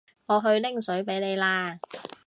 [0.25, 1.77] 我去拎水畀你啦